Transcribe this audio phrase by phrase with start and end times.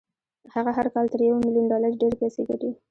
[0.53, 2.69] هغه هر کال تر يوه ميليون ډالر ډېرې پيسې ګټي.